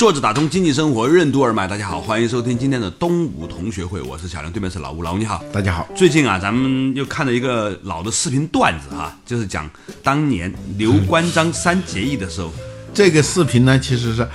[0.00, 5.86] 坐着打通经济生活任督二脉，大家好，欢迎收听今天的东吴同学会，我是小梁，对面是老吴，老吴你好，大家好。
[5.94, 9.68] 最近啊，咱们又看了一个老的视频段子哈、就是讲
[10.02, 12.50] 当年刘关张三结义的时候，
[12.94, 14.26] 这个视频呢，其实是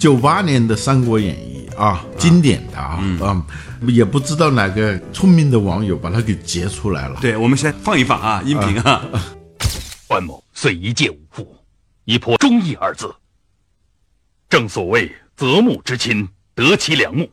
[0.00, 3.40] 九八年的《三国演义》啊，经典的啊，嗯，
[3.86, 7.20] 也不知道哪个聪明的网友把它给截出来了。
[7.20, 9.00] 对，我们先放一放啊，音频啊，
[10.08, 11.54] 关某虽一介武夫，
[12.04, 13.14] 亦颇忠义二字。
[14.48, 17.26] 正所谓择木之亲，得其良木；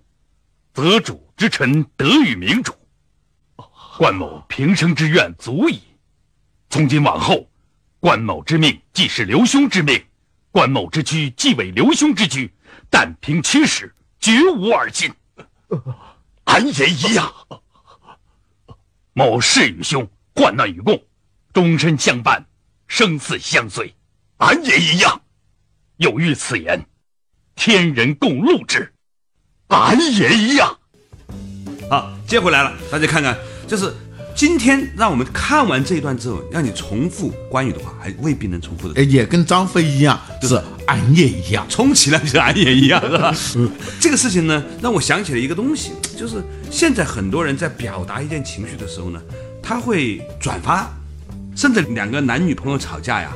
[0.74, 2.74] 择主之臣，得与明主。
[3.98, 5.82] 关某平生之愿足矣。
[6.70, 7.48] 从今往后，
[8.00, 10.04] 关某之命既是刘兄之命，
[10.50, 12.52] 关某之躯既为刘兄之躯，
[12.90, 15.14] 但凭驱使，绝无二心。
[16.46, 17.32] 俺也一样。
[19.14, 21.00] 某誓与兄患难与共，
[21.54, 22.48] 终身相伴，
[22.88, 23.94] 生死相随。
[24.38, 25.22] 俺也一样。
[25.98, 26.84] 有遇此言，
[27.56, 28.92] 天人共怒之。
[29.68, 30.78] 俺也一样。
[31.90, 33.94] 好，接回来了，大家看看，就是
[34.36, 41.66] 今天让我们看完这一段之后，让你重复关羽的话，还未必能重复的哎，也跟张飞一样，就是俺也一样。
[41.70, 43.34] 充其量就是俺也一样， 是吧？
[44.00, 49.22] 这个事情呢，让我想起了一个东西，就是现在很多人在表达一件情绪的时候呢，
[49.62, 50.90] 他会转发，
[51.56, 53.34] 甚至两个男女朋友吵架呀，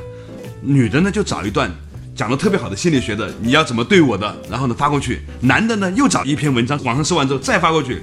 [0.62, 1.70] 女的呢就找一段
[2.16, 8.00] 讲的特别好的心理学的，你要怎么对我的，然后呢发过去，男的呢又找一篇文章，网上搜完之后再发过去，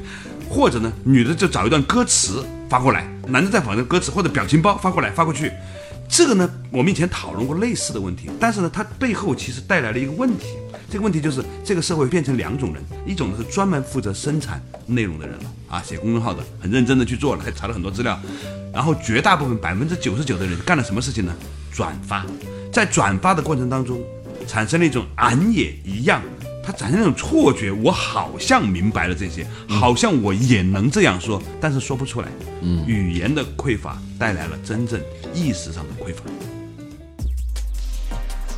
[0.48, 5.52] 或者呢女的就找一段歌词发过来，男的再把那歌词或者表情包发过来发过去。
[6.08, 10.46] 这个呢，我们以前讨论过类似的问题，但是呢，它背后其实带来了一个问题。
[10.92, 18.20] 这个问题就是，这个社会变成两种人，一种呢是专门负责生产内容的人了啊，写公众号的，很认真的去做了，还查了很多资料。
[18.72, 21.34] 然后绝大部分百分之九十九的人干了什么事情呢？
[21.72, 22.24] 转发，
[22.74, 24.02] 在转发的过程当中，
[24.48, 26.20] 产生了一种俺也一样，
[26.66, 32.28] 他产生那种错觉，我好像明白了这些，好像我也能这样说，但是说不出来。
[32.64, 35.00] 嗯，语言的匮乏带来了真正
[35.36, 36.24] 意识上的匮乏。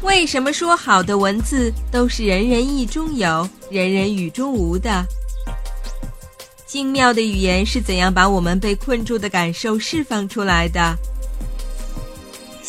[0.02, 5.06] 为什么说好的文字都是人人意中有、人人语中无的？
[6.66, 10.96] 精妙的语言是怎样把我们被困住的感受释放出来的？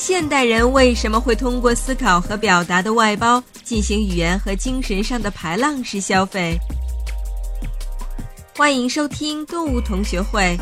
[0.06, 6.56] 现代人为什么会通过思考和表达的外包进行语言和精神上的排浪式消费？
[8.56, 10.56] 欢迎收听动物同学会，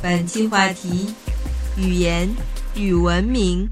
[0.00, 1.14] 本期话题：
[1.76, 2.26] 语言
[2.74, 3.68] 与文明。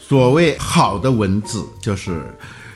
[0.00, 2.34] 所谓好的文字，就是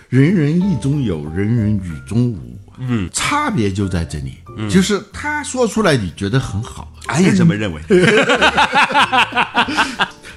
[0.08, 2.63] 人人意中有，人人语中无。
[2.78, 7.80] 嗯，差别就在这里，就是他说出来你觉得很好，俺也这么认为。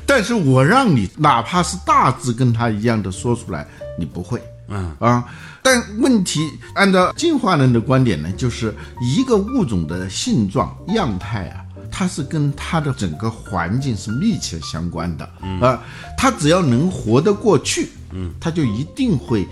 [0.05, 3.67] 但是我让你哪怕是大致跟他一样的说出来，
[3.99, 4.41] 你不会。
[4.69, 4.95] 嗯。
[4.99, 5.25] 啊，
[5.61, 11.61] 但问题按照进化论的观点呢，就是一个物种的性状样态啊，
[11.91, 15.29] 它是跟它的整个环境是密切相关的。
[15.61, 15.83] 啊，
[16.17, 19.45] 它只要能活得过去，嗯，它就一定会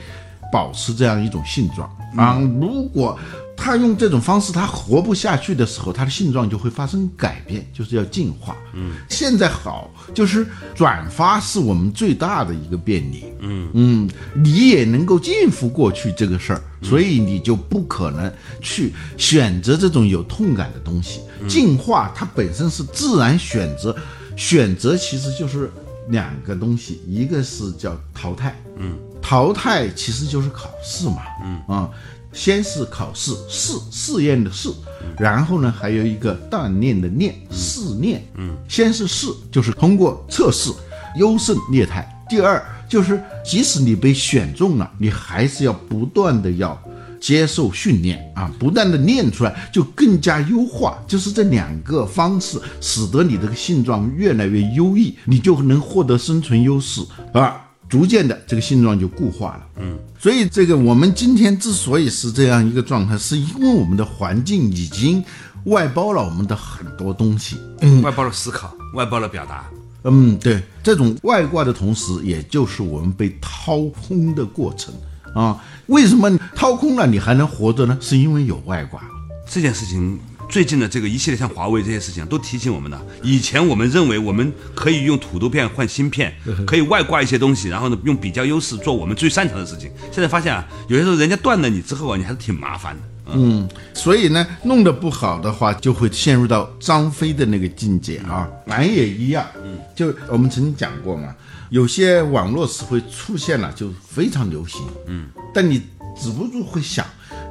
[0.52, 2.40] 保持这样一种性状啊。
[2.60, 3.18] 如果
[3.58, 8.56] 他用这种方式，他活不下去的时候，他的性状就会发生改变，就是要进化。
[8.74, 10.46] 嗯，现在好，就是
[10.76, 13.24] 转发是我们最大的一个便利。
[13.40, 18.32] 嗯嗯，你也能够应付过去这个事儿，所以你就不可能
[18.62, 21.22] 去选择这种有痛感的东西。
[21.48, 23.96] 进化它本身是自然选择，
[24.36, 25.72] 选择其实就是
[26.10, 31.90] 两个东西，一个是叫淘汰，嗯，淘汰其实就是考试嘛，嗯啊。
[32.32, 34.70] 先是考试试试验的试，
[35.18, 38.22] 然后呢还有一个锻炼的炼试炼。
[38.36, 40.70] 嗯，先是试，就是通过测试
[41.18, 42.06] 优胜劣汰。
[42.30, 46.78] 第二就是即使你被选中了，你还是要不断的要
[47.22, 51.02] 接受训练啊，不断的练出来，就更加优化。
[51.08, 57.02] 就是这两个方式，使得你这个性状越来越优异，你就能获得生存优势
[57.34, 57.65] 啊。
[57.88, 59.68] 逐渐的，这个性状就固化了。
[59.80, 65.24] 嗯，所以这个我们今天之所以是这样一个状态，是因为我们的环境已经
[65.66, 67.58] 外包了我们的很多东西。
[67.82, 69.66] 嗯外包了思考，外包了表达，
[70.04, 74.94] 嗯，对，这种外挂的同时，也就是我们被掏空的过程
[75.34, 75.62] 啊。
[75.88, 77.98] 为什么掏空了你还能活着呢？
[78.02, 79.02] 是因为有外挂。
[79.48, 83.00] 这件事情最近的这个一系列像华为这些事情都提醒我们的。
[83.24, 86.34] 以前我们认为我们可以用土豆片换芯片，
[86.66, 89.92] 可以外挂一些东西，然后呢用比较优势做我们最擅长的事情。
[90.12, 93.02] 现在发现啊，有些时候人家断了你之后啊，你还是挺麻烦的。
[93.34, 98.48] 嗯，所以呢，弄得不好的话，就会陷入到张飞的那个境界啊。
[98.68, 101.36] 俺也一样，嗯，就我们曾经讲过嘛，
[101.72, 105.82] 有些网络词汇出现了就非常流行，嗯，但你
[106.16, 107.04] 止不住会想，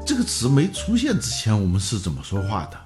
[0.07, 2.79] 这个词没出现之前我们是怎么说话的？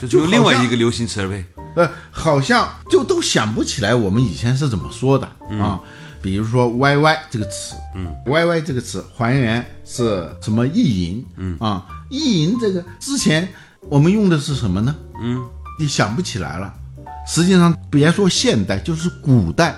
[0.00, 1.44] 这就另外一个流行词呗。
[1.76, 5.26] 呃，好像就都想不起来我们以前是怎么说的
[5.58, 5.80] 啊。
[6.22, 11.24] 比如说 “yy” 这个词，嗯，“yy” 这个词还原是什么意淫？
[11.36, 13.46] 嗯啊，意淫这个之前
[13.82, 14.92] 我们用的是什么呢？
[15.22, 15.44] 嗯，
[15.78, 16.72] 你想不起来了。
[17.28, 19.76] 实际上，别说现代，就是古代，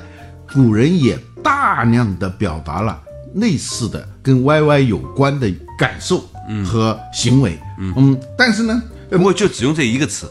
[0.52, 2.98] 古人也大量的表达了
[3.34, 6.24] 类似的跟 “yy” 有关的感受
[6.64, 7.58] 和行为。
[7.78, 8.82] 嗯，但是呢，
[9.16, 10.26] 不过就只用这一个词，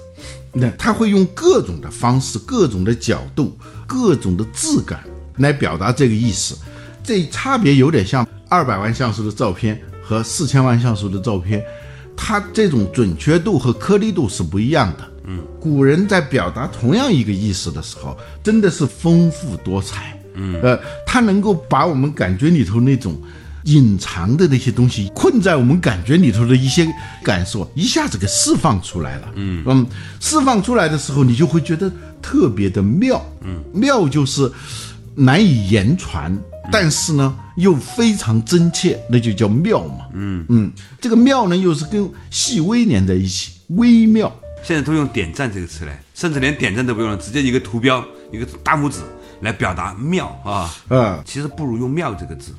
[0.53, 5.03] 那他会用各种的方式、各种的角度、各种的质感。
[5.37, 6.57] 来表达这个意思，
[7.03, 11.63] 这差别有点像二百万像素的照片和四千万像素的照片，
[12.15, 15.07] 它这种准确度和颗粒度是不一样的。
[15.25, 20.19] 嗯，古人在表达同样一个意思的时候，真的是丰富多彩。
[20.33, 23.15] 嗯，呃，他能够把我们感觉里头那种
[23.67, 26.85] 隐藏的那些东西，困在我们感觉里头的一些
[27.23, 29.29] 感受，一下子给释放出来了。
[29.35, 29.85] 嗯嗯，
[30.19, 31.91] 释放出来的时候，你就会觉得
[32.21, 33.23] 特别的妙。
[33.41, 34.51] 嗯，妙就是。
[35.19, 36.37] 难以言传，
[36.71, 40.05] 但是呢又非常真切，那就叫妙嘛。
[40.13, 40.71] 嗯嗯，
[41.01, 44.31] 这个妙呢又是跟细微连在一起，微妙。
[44.61, 48.99] 现在都用点赞这个词来，甚至连点赞都不用了，直接一个图标，一个大拇指
[49.41, 50.71] 来表达妙啊。
[50.89, 52.53] 嗯，其实不如用妙这个字。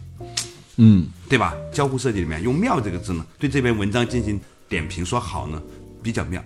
[0.78, 1.54] 嗯，对吧？
[1.72, 5.60] 交互设计里面用妙这个字呢，对这篇文章进行点评说好呢，
[6.02, 6.42] 比较妙，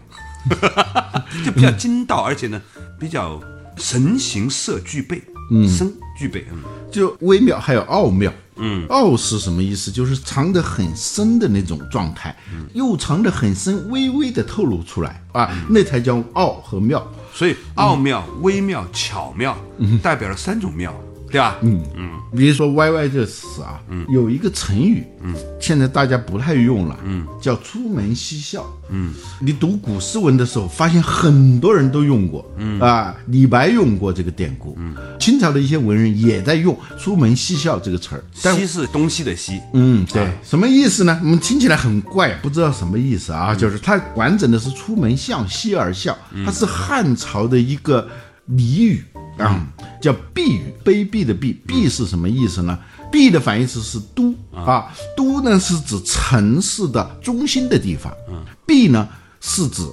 [1.45, 2.61] 就比较精到，而且呢
[2.99, 3.41] 比较
[3.77, 5.23] 神形色俱备。
[5.51, 9.91] 嗯，深具备，嗯，就微妙，还有奥妙，嗯，奥是什么意思？
[9.91, 17.07] 就是藏得很深的那种状态，嗯，又藏得很深，微微的透露出来啊，那才叫奥和妙。
[17.35, 19.59] 所以奥妙、微妙、巧妙，
[20.03, 20.95] 代表了三种妙。
[21.33, 21.57] 对吧？
[21.63, 21.83] 嗯。
[21.97, 28.65] 嗯，比如说 “yy” 这个词啊，嗯，有一个成语，嗯，现在大家不太用了，嗯，叫“出门嬉笑”。
[28.95, 32.79] 嗯，你读古诗文的时候，发现很多人都用过，嗯。
[32.79, 38.23] 啊，李白用过这个典故，嗯，清朝的一些文人也在用“出门嬉笑”这个词儿。
[38.55, 41.19] 西是东西的西，嗯，对，什么意思呢？
[41.23, 43.55] 我们听起来很怪，不知道什么意思啊？
[43.55, 48.07] 就是它完整的是“出门向西而笑”，它是汉朝的一个
[48.51, 49.03] 俚语。
[49.39, 49.67] 啊，
[50.01, 52.79] 叫避雨，卑鄙的鄙，鄙是什么意思呢？
[53.11, 58.13] 鄙的反义词是都啊，都呢是指城市的中心的地方，
[58.67, 59.09] 鄙呢
[59.41, 59.87] 是指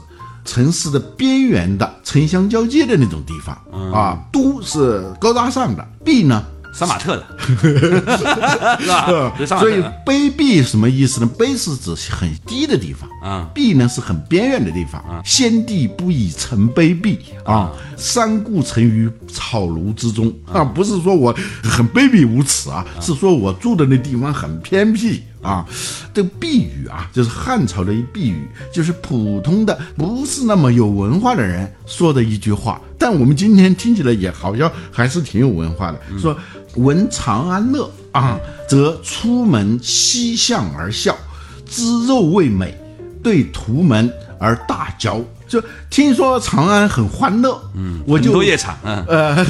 [0.46, 3.56] 城市的边缘的城乡交接的那种地方
[3.94, 6.46] 啊，都是高大上的，鄙呢。
[6.72, 7.26] 杀马特的，
[8.18, 9.60] 是吧？
[9.60, 11.30] 所以卑鄙什么意思呢？
[11.38, 15.22] 卑是指很低的地方啊，鄙呢是很边缘的地方啊。
[15.26, 25.66] 先帝不以臣卑鄙啊，三顾臣于草庐之中啊，不是说我很卑鄙无耻啊，是说我住的那地方很偏僻啊。
[26.14, 36.36] 这个避语啊，就是汉朝的一鄙语，就是普通的不是那么有文化的人说的一句话，但我们今天听起来也好像还是挺有文化的，说。
[36.76, 41.18] 闻长安乐啊，则出门西向而笑，
[41.66, 42.78] 知肉味美，
[43.24, 45.20] 对屠门而大嚼。
[45.48, 49.46] 就听说长安很欢乐，嗯，我就多夜场，嗯，呃，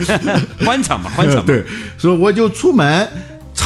[0.60, 1.44] 欢场嘛，欢场。
[1.46, 1.64] 对，
[1.96, 3.08] 所以我就出门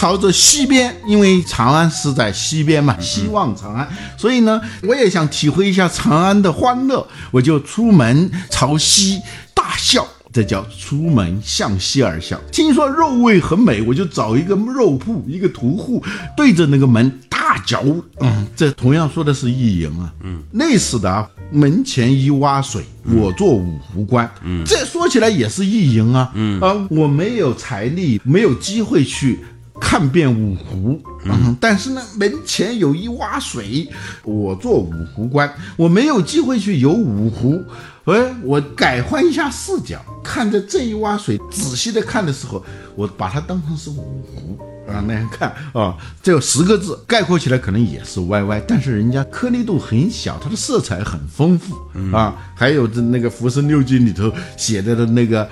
[0.02, 3.88] 朝着西边，因为长安是在西边嘛，希望长安。
[4.18, 9.20] 所以呢，我也想体会一下长安的欢乐，我就出门朝西
[9.54, 10.04] 大笑。
[10.32, 12.36] 这叫出门向西而笑。
[12.50, 16.02] 听说肉味很美，我就找一个肉铺，一个屠户，
[16.36, 17.80] 对着那个门大嚼。
[18.18, 20.12] 嗯，这同样说的是意淫啊。
[20.24, 24.28] 嗯，类似的啊，门前一洼水，我做五湖关。
[24.42, 26.32] 嗯，这说起来也是意淫啊。
[26.34, 29.38] 嗯啊，我没有财力，没有机会去。
[29.84, 33.86] 看遍五湖，嗯，但是呢，门前有一洼水，
[34.22, 37.60] 我做五湖关，我没有机会去游五湖，
[38.04, 44.58] 哎，我改换一下视角，看着这一洼水，仔细的看的时候，我把它当成是五湖。
[44.88, 51.76] 啊那样看啊，这十个字概括起来可能也是歪歪，但是人家颗粒度很小，它的色彩很丰富。
[52.16, 55.46] 啊，还有这那个《浮生六记》里头写的的那个。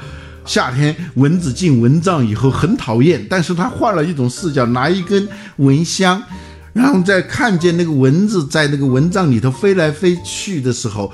[0.51, 5.29] 夏天蚊子进蚊帐以后很讨厌，但是他换了一种视角，拿一根
[5.59, 6.21] 蚊香。
[6.73, 11.13] 然后在看见那个蚊子在那个蚊帐里头飞来飞去的时候，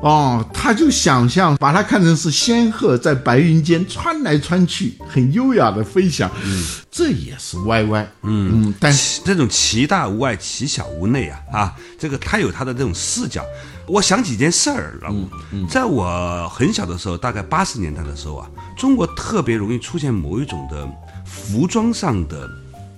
[0.00, 6.30] 哦，他就想象把它看成是仙鹤在白云间穿来穿去，很优雅的飞翔。
[6.42, 8.10] 嗯，这也是歪歪。
[8.22, 13.44] 嗯嗯，但是这种其大无外，其小无内啊啊，这个他有他的这种视角。
[13.88, 15.28] 我想起一件事儿，老吴，
[15.68, 20.88] 在我很小的时候，大概八十年代的时候啊，中国特别容易出现某一种的
[21.24, 22.48] 服装上的。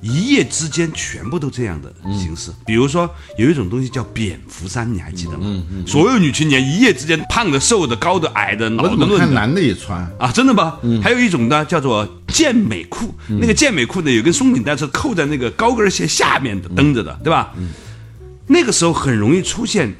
[0.02, 3.06] 一夜之间全部都这样的形式，比如说
[3.36, 5.62] 有一种东西叫蝙蝠衫，你还记得吗？
[5.86, 10.10] 所有女青年一夜之间胖的、瘦的、高的、矮的、老的、嫩的，看男的也穿？
[10.18, 10.78] 啊，真的吗？
[11.02, 17.52] 还有一种呢，叫做健美裤，那个健美裤呢有根松紧带是扣在那个高跟鞋下面的，蹬着的，对吧？
[18.46, 19.94] 那个时候很容易出现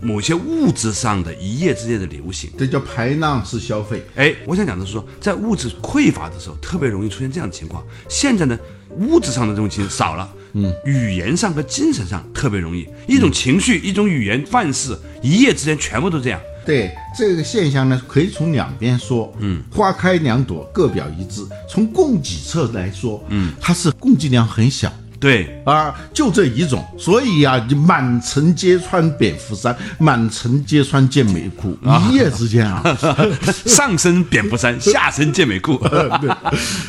[0.00, 4.04] 某些物质上的一夜之间的流行，这叫排浪式消费。
[4.14, 7.84] 哎，我想讲的是说，在物质匮乏的时候，特别容易出现这样的情况。
[8.08, 8.58] 现在呢？
[8.98, 16.40] 物质上的这种情少了，嗯，语言上和精神上特别容易，一种情绪，一种语言范式，一夜之间全部都这样。
[16.64, 21.46] 对这个现象呢，可以从两边说，嗯，花开两朵，各表一枝。
[21.68, 31.76] 从供给侧来说，嗯，它是供给量很小，对啊，就这一种，所以呀，就满城皆穿蝙蝠衫，满城皆穿健美裤，
[32.10, 32.82] 一夜之间啊，
[33.66, 35.76] 上身蝙蝠衫， 下身健美裤。
[36.20, 36.30] 对，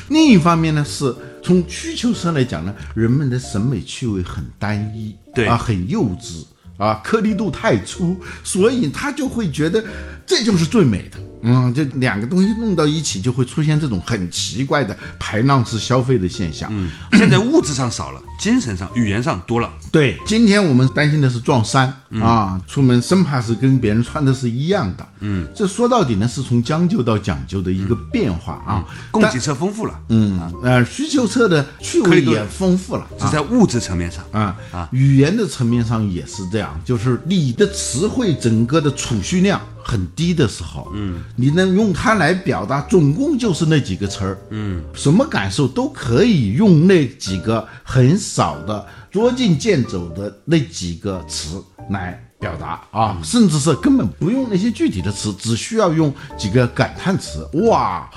[0.10, 1.14] 另一方面呢是。
[1.44, 6.44] 从需求上来讲呢，人们的审美趣味很单一，对啊，很幼稚
[6.78, 9.82] 啊，颗粒度太粗，所以他就会觉得
[10.26, 11.18] 这就是最美的。
[11.42, 16.70] 嗯，这两个东西弄到一起，就会出现这种很奇怪的排浪式消费的现象。
[16.74, 19.72] 嗯，现在物质上少了，精神上、语言上多了。
[19.92, 25.08] 对，今天我们担心的是撞衫啊，出门生怕是跟别人穿的是一样的。
[25.20, 28.86] 嗯，这说到底呢，是从将就到讲究的一个变化啊。
[29.12, 39.62] 供给侧丰富了，嗯呃，需求侧的趣味也丰富了，是在物质层面上啊啊，语言的层面上也是这样，就是你的词汇整个的储蓄量。
[39.88, 58.10] 很低的时候，嗯，你能用它来表达，总共就是那几个词儿，嗯，什么感受都可以用那几个很少的捉襟见肘的那几个词来表达啊，甚至是根本不用那些具体的词，只需要用几个感叹词，哇，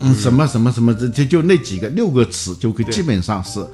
[0.00, 3.66] 嗯，什么什么什么，这就就那几个六个词就可以基本上是。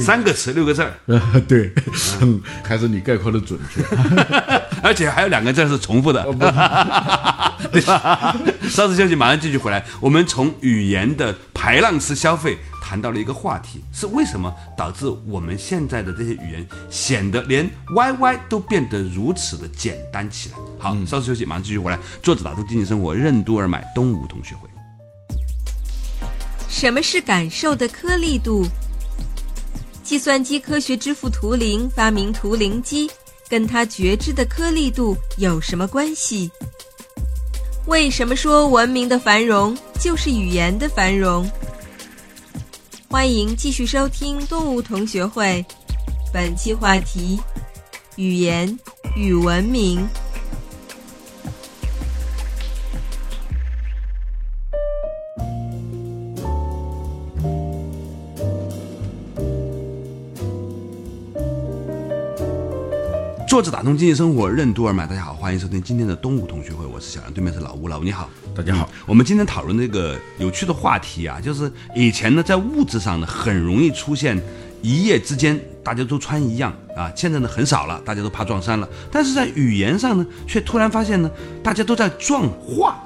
[0.00, 0.92] 三个词六个字儿，
[1.46, 1.72] 对，
[2.20, 3.80] 嗯， 还是你概括的准确，
[4.86, 6.22] 而且还有两个字是重复的，
[7.72, 8.36] 对吧？
[8.70, 9.84] 稍事休息，马上继续回来。
[10.00, 20.56] 我们从语言的排浪式消费谈到了一个话题，是为什么导致我们现在的这些语言显得连 YY 都变得如此的简单起来？
[20.78, 21.98] 好，稍事休息，马上继续回来。
[22.22, 24.68] 作者打通经济生活任督二脉东吴同学会。
[26.68, 28.64] 什么是感受的颗粒度？
[30.04, 33.10] 计算机科学之父图灵发明图灵机，
[33.48, 36.50] 跟它觉知的颗粒度有什么关系？
[37.86, 41.48] 为什么说文明的繁荣就是语言的繁荣？
[43.08, 45.64] 欢迎继续收听动物同学会，
[46.32, 47.40] 本期话题：
[48.16, 48.76] 语言
[49.14, 50.06] 与文明。
[63.56, 68.86] 作者打通经济生活任督二脉，大家好，欢迎收听今天的东吴同学会，我是小杨，对面是老吴，老吴你好，大家好。
[69.06, 74.38] 我们今天讨论这个有趣的话题啊，就是以前呢，在物质上呢，很容易出现
[74.82, 78.86] 一夜之间大家都穿一样啊，现在呢很少了，大家都怕撞衫了。
[79.10, 81.30] 但是在语言上呢，却突然发现呢，
[81.62, 83.02] 大家都在撞话，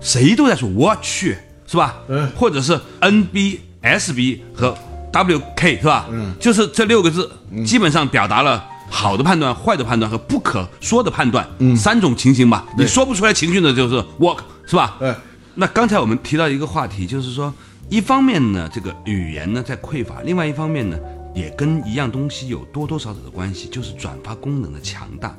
[0.00, 1.96] 谁都在说我去，是吧？
[2.08, 2.26] 嗯。
[2.30, 4.74] 或者是 N B S B 和
[5.12, 6.06] W K 是吧？
[6.10, 6.32] 嗯。
[6.40, 7.30] 就是这六个字，
[7.66, 8.64] 基本上表达了。
[8.90, 12.66] 好的判断、坏的判断和不可说的判断，嗯，三种情形吧。
[12.76, 14.96] 你说不出来情绪呢，就是 work，是吧？
[14.98, 15.14] 对。
[15.54, 17.52] 那刚才我们提到一个话题，就是说，
[17.88, 20.98] 一方面呢，这个语言呢在匮乏；，另外一方面呢，
[21.34, 25.34] 也跟一样东西有多多少少的关系，就是转发功能的强大。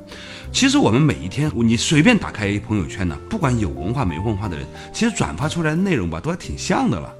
[0.51, 7.12] 其实我们每一天，你随便打开朋友圈呢，不管有文化没文化的人，其实转发出来的内容吧，都还挺像的了。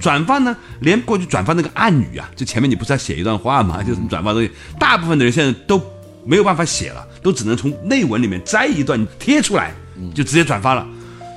[0.00, 3.82] 转发呢，连过去转发那个暗语啊，就前面你不是要写一段话吗？
[3.86, 5.80] 就是转发东西，大部分的人现在都
[6.24, 9.74] 没有办法写了，都只能从内文里面摘一段贴出来，
[10.14, 10.86] 就直接转发了。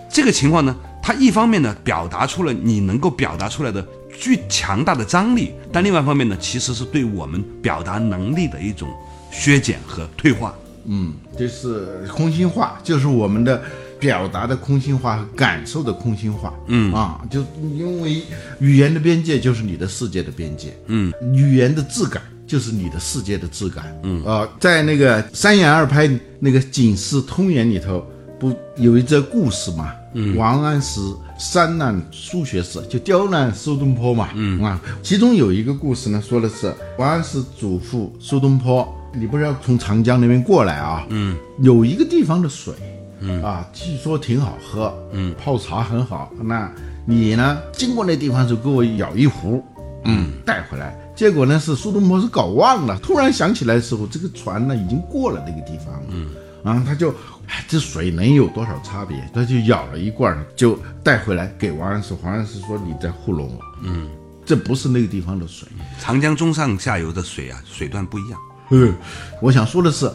[0.10, 3.86] 这个情况呢，它一方面呢表达出了你能够表达出来的
[4.20, 8.90] 巨强大的张力，但另外一方面呢，其实是对我们表达能力的一种
[9.32, 10.54] 削减和退化。
[10.86, 13.62] 嗯，这是空心化，就是我们的
[14.02, 16.54] 表达的空心化和感受的空心化。
[16.68, 17.40] 嗯啊，就
[17.78, 18.22] 因为
[18.60, 20.76] 语言的边界就是你的世界的边界。
[20.88, 22.22] 嗯，语言的质感。
[22.48, 28.06] 就是你的世界的质感，嗯，呃，在那个三言二拍那个《警世通言》里头，
[28.38, 29.94] 不有一则故事嘛？
[30.16, 31.00] 嗯，王安石
[31.40, 41.06] 三难数学史，就刁难苏东坡嘛，嗯啊，其中有一个故事呢，说的是王安石嘱咐苏东坡，你不是要从长江那边过来啊？
[41.08, 42.74] 嗯，有一个地方的水，
[43.22, 46.72] 嗯啊，据说挺好喝，嗯，泡茶很好，那
[47.06, 49.64] 你呢，经过那地方就给我舀一壶，
[50.06, 50.98] 嗯，带回来。
[51.16, 56.30] 结果呢是苏东坡是搞忘了，突然想起来的时候，这个船呢已经过了那个地方了，嗯，
[56.64, 57.12] 啊，他就，
[57.48, 59.18] 哎，这水能有多少差别？
[59.32, 62.16] 他就舀了一罐，就带回来给王安石。
[62.24, 64.10] 王安石说：“你在糊弄我，嗯，
[64.44, 65.68] 这不是那个地方的水。
[66.00, 68.40] 长江中上下游的水啊，水段不一样。
[68.72, 68.96] 嗯，
[69.44, 70.12] 我想说的是。”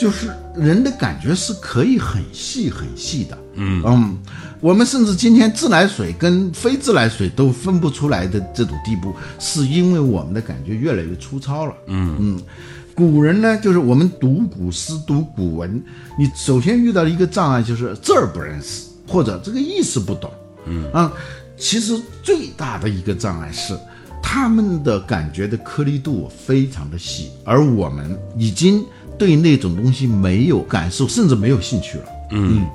[0.00, 4.18] 就是人的感觉是可以很细很细的，嗯嗯，
[4.58, 12.42] 我们甚至今天自来水跟非自来水都分不出来的这种地步，是因为我们的感觉越来越粗糙了，嗯嗯。
[12.94, 15.82] 古人呢，就是我们读古诗读古文，
[16.18, 20.30] 你首先遇到一个障碍就是字儿不认识，或者这个意思不懂，
[20.64, 21.12] 嗯啊。
[21.58, 23.78] 其实最大的一个障碍是，
[24.22, 28.82] 他们的感觉的颗粒度非常的细，而我们已经。
[29.20, 32.04] 对那种东西没有感受，甚至没有兴趣了。
[32.30, 32.66] 嗯，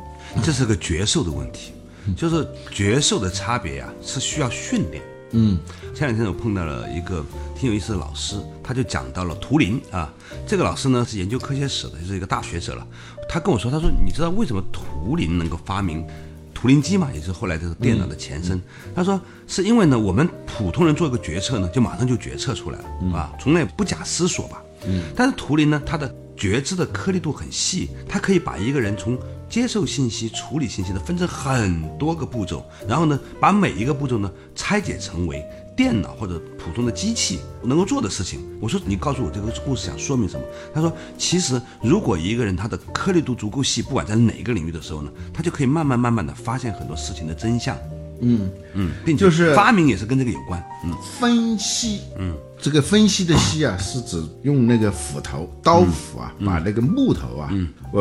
[0.43, 1.73] 这是个觉受的问题，
[2.15, 5.01] 就是觉受的差别呀，是需要训练。
[5.31, 5.57] 嗯，
[5.95, 7.25] 前两天我碰到了一个
[7.59, 10.13] 挺有意思的老师，他就讲到了图灵啊。
[10.45, 12.85] 这个老师呢是研究科学史的，就是一个大学者了。
[13.27, 16.05] 他跟我说，他说你知道为什么图灵能够发明
[16.53, 17.09] 图灵机吗？
[17.11, 18.61] 也是后来这个电脑的前身。
[18.95, 24.61] 他说是因为呢，我们普通人做一个决策呢，就马上就决策出来了啊，从来不假思索吧。
[24.87, 29.17] 嗯，但是图灵呢，他的觉知的颗粒度很细，它可以把一个人从
[29.49, 35.45] 接受信息、处理信息呢分成很多个步骤，然后呢把每一个步骤呢拆解成为
[35.77, 38.39] 电脑或者普通的机器能够做的事情。
[38.59, 40.45] 我说你告诉我这个故事想说明什么？
[40.73, 47.77] 他说其实如果一个人他的颗粒度足够细，不管在哪个领域的时候呢，他就可以慢慢慢慢的发现很多事情的真相。
[48.21, 50.63] 嗯嗯，并就是发明也是跟这个有关。
[50.85, 52.35] 嗯，分析，嗯。
[52.65, 57.47] 这个分析的析啊，是指用那个斧头、刀斧啊，把那个木头啊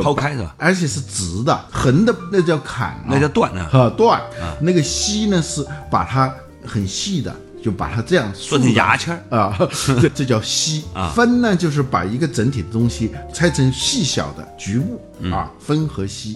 [0.03, 0.55] 抛开是吧？
[0.57, 3.68] 而且是直的，横的那叫砍，那叫断啊。
[3.70, 4.18] 哈，断。
[4.62, 9.55] 那个析呢，是把它很细的，就把它这样做成牙签啊，
[10.00, 10.85] 这这叫析。
[11.14, 14.98] 分呢，就是把一个整体的东西拆成细小的局部
[15.31, 16.35] 啊，分和析。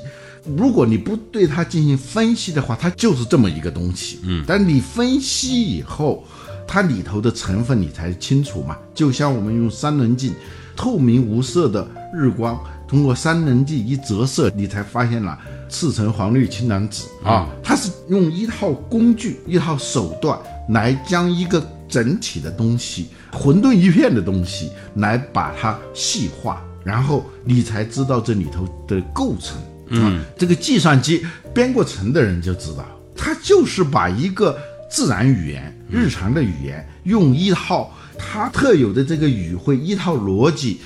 [0.54, 4.20] 如果你不对它进行分析的话，它就是这么一个东西。
[4.22, 6.22] 嗯，但你分析以后。
[6.70, 8.76] 它里头的成分你才清楚嘛？
[8.94, 10.34] 就像我们用三棱镜，
[10.76, 15.36] 透明无色的日光，通过三棱镜一折射，你才发现了
[15.70, 17.48] 赤橙黄绿青蓝紫啊。
[17.64, 29.56] 它是用一套工具、一套手段来将一个整体的东西、混沌一片的东西来把它细化，然后你才知道这里头的构成。
[29.86, 32.84] 嗯，这个计算机编过程的人就知道，
[33.16, 34.54] 它就是把一个。
[34.88, 40.80] 自然语言、日常的语言，用一套它特有的这个语汇、一套逻辑，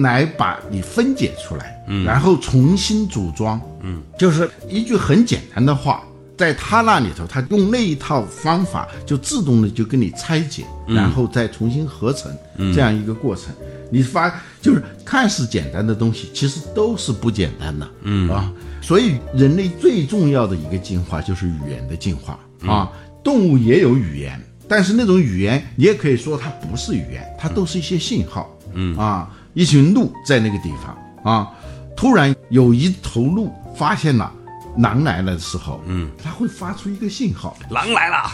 [0.00, 6.02] 来把你分解出来，嗯，然后重新组装，嗯，就是一句很简单的话，
[6.36, 12.34] 在他那里头，他用那一套方法，就自动的就跟你拆解，然后再重新合成，
[12.74, 13.54] 这样一个过程，
[13.90, 18.28] 你发就是看似简单的东西，其实都是不简单的，嗯。
[18.30, 22.90] 啊，所以人类最重要的一个进化就是语言的进化啊。
[23.26, 28.48] 动物也有语言，但是那种语言你也可以说它不是语言，它都是一些信号。
[28.72, 31.50] 嗯啊，一群鹿在那个地方啊，
[31.96, 34.32] 突然有一头鹿发现了
[34.78, 38.30] 狼来了的时候，嗯，它会发出一个信号，狼来了，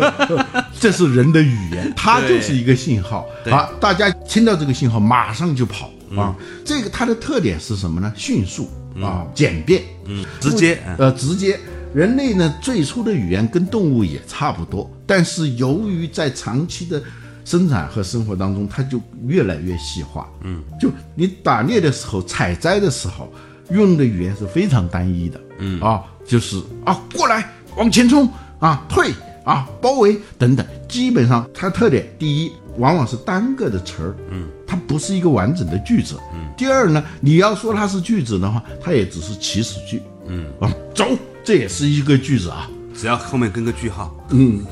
[0.80, 3.68] 这是人的语言，它就是一个信号啊。
[3.78, 6.34] 大家听到这个信号马上就跑啊。
[6.64, 8.10] 这个它的特点是什么呢？
[8.16, 8.70] 迅速
[9.02, 11.60] 啊，简便，嗯，直接，呃，直接。
[11.94, 17.02] 人类呢，最初的语言跟动物也差不多，但是由于在长期的
[17.44, 20.26] 生产和生活当中，它就越来越细化。
[20.42, 23.30] 嗯，就你打猎的时候、采摘的时候，
[23.70, 25.40] 用的语言是非常单一的。
[25.58, 28.26] 嗯啊，就是啊，过来，往前冲
[28.58, 29.12] 啊，退
[29.44, 34.16] 啊，包围等等，基本上它特点，第一，往往是单个的词儿。
[34.30, 36.16] 嗯，它不是一个完整的句子。
[36.32, 40.00] 嗯，第二呢，你要说它是句子的话，它也只是祈使句。
[40.26, 41.06] 嗯啊，走。
[41.44, 44.14] 这也是一个句子啊，只要后面跟个句号。
[44.30, 44.64] 嗯，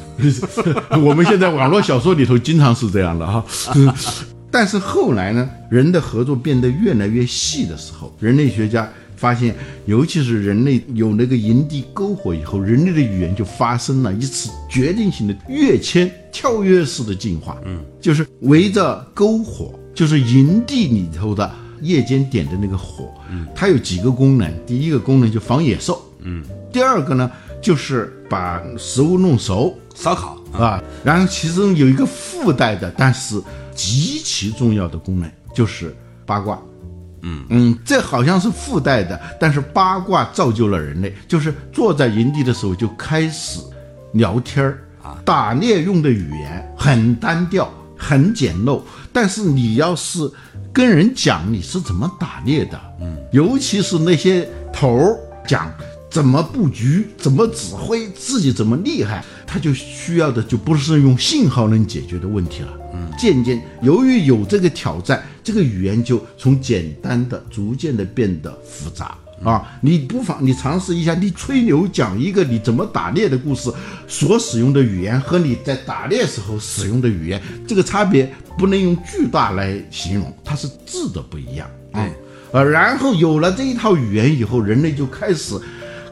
[1.05, 3.45] 我们现在网络小说里头经常是这样的哈。
[4.53, 9.55] 但是后来呢，人的合作变得越来越细的时候，人类学家发现，
[9.87, 17.57] 尤其是人类有那个营地篝火以后，人类的语言就发生了一次决定性的跃迁、跳跃式的进化。
[17.65, 21.49] 嗯，就是围着篝火，就是营地里头的
[21.81, 23.09] 夜间点的那个火。
[23.31, 26.03] 嗯，它有几个功能，第一个功能就防野兽。
[26.25, 27.31] 嗯，第二个呢，
[27.61, 29.77] 就是把食物弄熟。
[29.93, 33.39] 烧烤啊，然后其中有一个附带的，但是
[33.75, 36.59] 极其重要的功能，就是八卦。
[37.21, 43.61] 嗯嗯，这好像是附带的，但是八卦造就了人类，就是坐在营地的时候就开始
[44.13, 45.19] 聊天儿啊。
[45.23, 48.81] 打猎用的语言很单调，很简陋，
[49.13, 50.31] 但是你要是
[50.73, 55.71] 跟人讲你是怎么打猎的，嗯，尤其是那些头儿讲
[56.11, 62.69] 怎么布局、怎么指挥、自己怎么厉害，他就需要的就不是用信号能解决的问题了。
[62.93, 65.23] 嗯，渐渐由于有这个挑战。
[65.43, 69.67] 这个语言就从简单的逐渐的变得复杂啊！
[69.81, 73.73] 你不妨你尝试一下，你吹牛讲一个你怎么打猎的故事，
[74.07, 82.07] 所使用的语言和你在打猎时候使用的语言，这个差别不能用巨大来形容，它是质的不一样啊。
[82.53, 85.59] 呃，然后有了这一套语言以后，人类就开始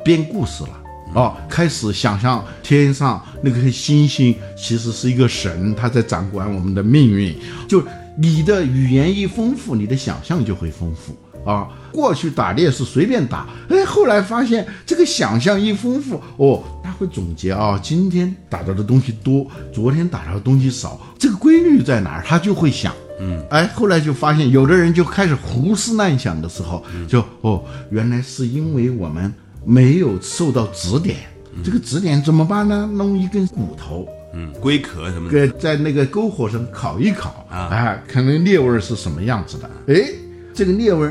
[0.04, 0.70] 编故事了
[1.14, 7.34] 哦，开始想象天上那颗星星其实是一个神，他在掌管我们的命运，
[7.68, 7.82] 就。
[8.20, 11.68] 你的语言一丰富，你的想象就会丰富啊。
[11.92, 22.24] 过去打猎是随便打，哎，后来发现这个想象一丰富，哦，他会总结啊，今天打到的东西多，昨天打到的东西少，这个规律在哪儿？
[22.26, 29.32] 他就会想，嗯，哎，后来就发现有的人就开始胡思乱想的时候，就哦，原来是因为我们
[29.64, 31.16] 没有受到指点，
[31.64, 32.88] 这个指点怎么办呢？
[32.92, 34.08] 弄一根骨头。
[34.34, 39.70] 嗯，龟壳什么的，在那个篝火上烤一烤啊，看那猎味是什么样子的。
[39.86, 40.10] 哎，
[40.52, 41.10] 这个猎味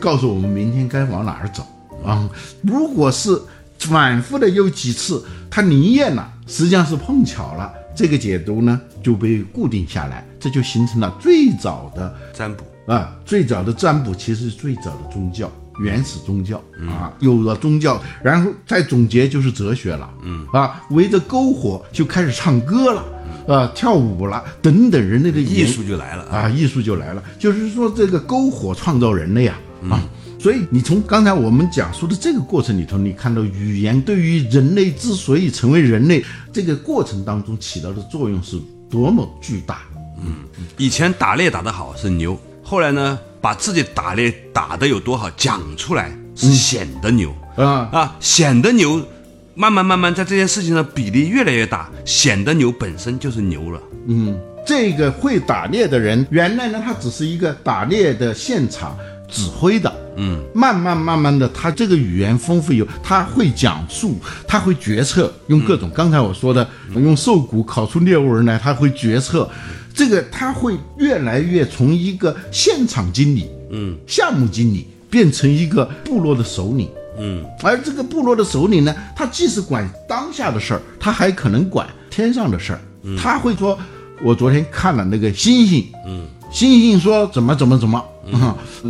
[0.00, 1.62] 告诉我们明天该往哪儿走
[2.02, 2.26] 啊。
[2.62, 3.38] 如果是
[3.78, 13.14] 反复的有几次它灵验了，实际上是碰巧了，这个解读呢就被固定下来，这就形成了最早的占卜啊。
[13.26, 15.52] 最早的占卜其实是最早的宗教。
[15.80, 20.08] 原始宗教啊，有了宗教，然后再总结就是哲学了。
[20.22, 23.04] 嗯啊，围着篝火就开始唱歌了，
[23.48, 27.22] 啊，跳舞了，等等，人类的艺术就来了啊，艺术就来了。
[27.38, 29.58] 就是说，这个篝火创造人类啊
[29.90, 30.00] 啊，
[30.38, 38.58] 所以你从刚才我们讲述的这个过程里头，你看到语言对于人类之所以成为人类这个过程当中起到的作用是
[38.88, 39.80] 多么巨大。
[40.24, 40.36] 嗯，
[40.78, 43.18] 以前打猎打得好是牛，后来呢？
[43.44, 48.16] 把自己打猎打得有多好讲出来，是显得牛啊啊！
[48.18, 49.06] 显得牛，
[49.54, 53.78] 慢慢慢慢在这件事情上比例越来越大，显得牛本身就是牛了。
[54.08, 54.34] 嗯，
[54.66, 58.96] 这个会打猎的人，原来呢他只是一个打猎的现场
[59.28, 59.92] 指挥的。
[60.16, 69.48] 嗯，慢慢慢慢的，他这个语言丰富有，他会讲述，他会决策，用各种刚才我说的，用兽骨烤出猎物来，他会决策。
[69.92, 82.80] 这个他会越来越从一个现场经理，嗯，项目经理变成一个部落的首领，嗯，而这个部落的首领呢，他既是管当下的事儿，他还可能管天上的事儿。
[83.16, 83.78] 他会说
[84.24, 88.02] ：“我昨天看了那个星星，嗯，星星说怎么怎么怎么，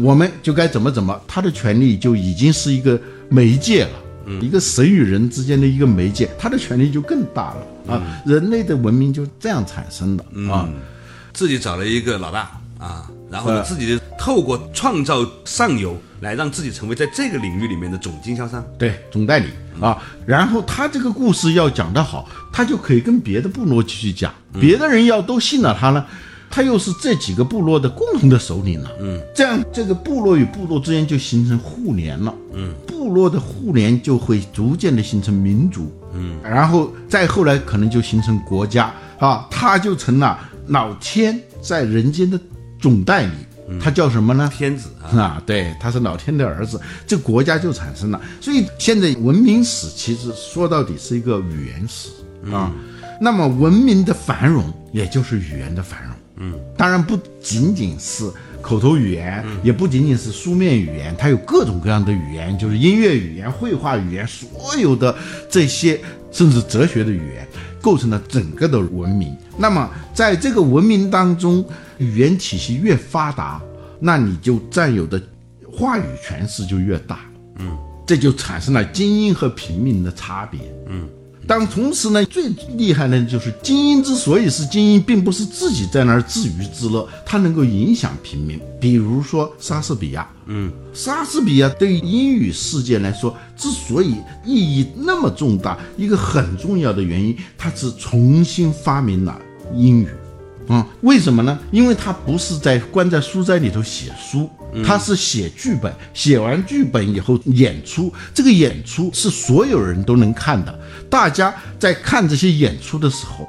[0.02, 3.00] 我们就该怎么怎么。”他的权利就已经是一个
[3.30, 3.90] 媒介了，
[4.42, 8.02] 一个神与人之间的一个媒介，他的权利就更大了啊！
[8.26, 10.68] 人类的文明就这样产生的啊。
[11.32, 19.48] 自己找了一个老大啊，然后呢，自己透过创造上游来让自己成为在这个领域里面的总经销商，对，总代理
[19.80, 19.96] 啊。
[20.26, 26.04] 然后他这个故事要讲得好，他就可以跟别的部落继续讲，别的人要都信了他呢，
[26.54, 28.88] 他又是这几个部落的共同的首领了。
[29.00, 32.32] 嗯，这样这个部落与部落之间就形成互联了。
[32.52, 35.92] 嗯，部落的互联就会逐渐的形成民族。
[36.12, 40.38] 嗯，然后再后来可能就形成国家啊，他就成了。
[40.68, 42.38] 老天在人间的
[42.78, 43.32] 总代理，
[43.80, 44.48] 他叫什么呢？
[44.56, 48.20] 天子啊，对，他是老天的儿子，这国家就产生了。
[48.40, 52.10] 所以现在文明史其实说到底是一个语言史
[52.52, 52.70] 啊。
[53.20, 56.12] 那么文明的繁荣，也就是语言的繁荣。
[56.36, 65.14] 嗯，当然不仅仅是口头语言，也不仅仅是书面语言，它有各种各样的语言，就是音乐语言、绘画语言，所有的
[65.48, 67.46] 这些，甚至哲学的语言。
[67.84, 69.36] 构成了整个的文明。
[69.58, 71.62] 那么，在这个文明当中，
[71.98, 73.60] 语言体系越发达，
[74.00, 75.22] 那你就占有的
[75.70, 77.20] 话语权势就越大。
[77.58, 80.60] 嗯，这就产生了精英和平民的差别。
[80.88, 81.06] 嗯，
[81.46, 88.60] 但同时呢，最厉害的就是精英之所以是精英，并不是自己在那儿自娱自乐，他能够影响平民。
[88.80, 99.38] 比如说莎士比亚，嗯，莎士比亚对于英语世界来说，之所以意义那么重大，一个很重要的原因，他是重新发明了
[99.74, 100.08] 英语。
[100.66, 101.58] 啊、为什么呢？
[101.70, 104.48] 因为他不是在关在书斋里头写书，
[104.82, 110.78] 他是写剧本，写完剧本以后演出，这个演出是所有人都能看的。
[111.10, 113.46] 大家在看这些演出的时候，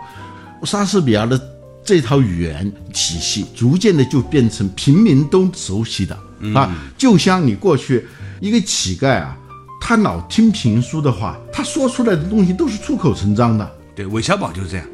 [0.63, 1.39] 莎士比亚的
[1.83, 6.17] 这套语言体系逐渐的就变成平民都熟悉的
[6.53, 8.05] 啊，就像你过去
[8.39, 9.37] 一个乞丐啊，
[9.79, 13.71] 他老听评书的话，他说出来的东西都是出口成章的。
[13.95, 14.85] 对，韦小宝就是这样，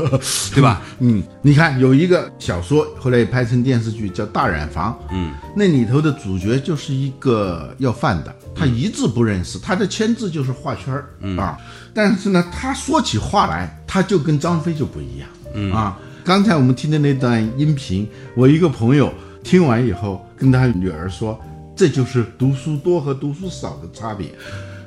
[0.54, 0.82] 对吧？
[1.00, 4.92] 嗯，你看有一个小说，后来也拍成电视剧，叫《大染坊》。
[5.10, 11.58] 嗯，那里头的主角就是一个要饭的，他一字不认识，他的签字就是画圈儿、啊。
[11.94, 15.28] 但是呢，他说起话来，他就跟张飞就不一样。
[15.54, 21.40] 嗯啊，刚才我们听的那段音频，我一个朋友听完以后，跟他女儿说，
[21.74, 24.30] 这就是读书多和读书少的差别。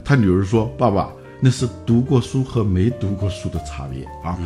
[0.03, 4.37] 他女儿说：“爸爸，那是读过书和没读过书的差别啊。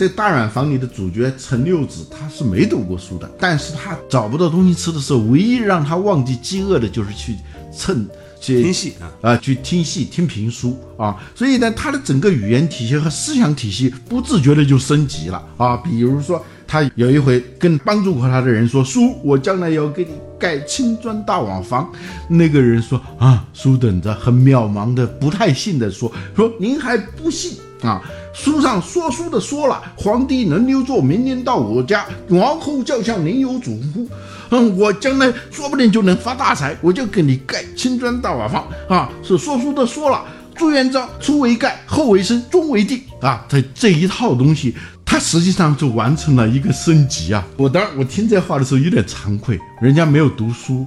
[0.00, 7.36] 在大染坊里的主角陈六子，他是没读过书的，但是他找不到东西吃的时候，唯一让他忘记饥饿的就是去
[7.70, 8.08] 蹭
[8.40, 15.76] 去听戏啊啊，去听戏、听评书啊，所以呢，他的整个语言体系和思想体系不自觉的就升级了啊。
[15.76, 21.86] 比如说，他有一回跟帮助过他的人说：“叔，我将来要给你盖青砖大瓦房。”
[22.26, 28.02] 那个人说：“啊，叔等着，很渺茫的，不太信的说说您还不信啊？
[28.32, 34.06] 书上说书的说了，皇帝能留作明年到我家，王后叫向您有嘱咐。”
[34.52, 39.08] 嗯，我将来说不定就能发大财，我就给你盖青砖大瓦房啊！
[39.22, 40.24] 是说书的说了，
[40.56, 43.44] 朱元璋初为盖，后为升，终为帝啊！
[43.48, 47.46] 这这一套东西，他实际上就完成了一个升级啊！
[47.56, 50.84] 我当然我听这话的时候有点惭愧，人家没有读书，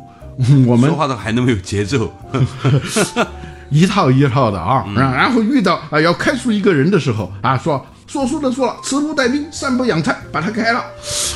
[0.67, 2.11] 我们说话都还那么有节奏，
[3.73, 10.85] 一套一套的啊，然然后遇到啊要开除一个人的时候啊，说说书的说了，慈不带兵，善不养菜，把他开了，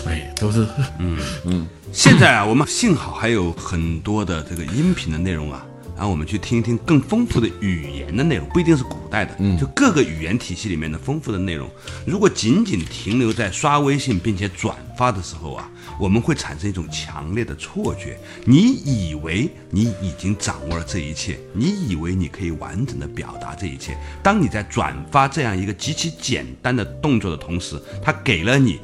[0.08, 0.68] 哎，都是
[1.00, 1.18] 嗯。
[1.46, 1.68] 嗯。
[1.92, 5.66] 现在啊，我们幸好还有很多的这个音频的内容啊，
[5.98, 11.68] 然后我们去听一听更丰富的语言的内容，不一定是古代的，就各个语言体系里面的丰富的内容。
[12.06, 15.68] 如果仅仅停留在刷微信并且转发的时候啊，
[16.00, 23.98] 我们会产生一种强烈的错觉，你以为你已经掌握了这一切，你以为你可以完整的表达这一切。
[24.22, 28.80] 当你在转发这样一个极其简单的动作的同时，它给了你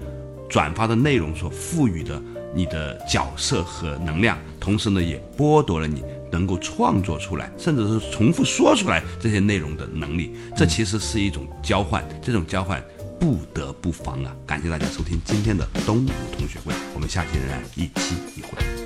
[0.49, 2.19] 转发的内容所赋予的
[2.55, 10.35] 你的角色和能量，同时呢，也剥夺了你能够创作出来，甚至是重复说出来这些内容的能力。
[10.57, 12.83] 这其实是一种交换，这种交换
[13.19, 14.35] 不得不防啊！
[14.47, 18.82] 感谢大家收听今天的东吴同学会，我们下期仍然一期一会。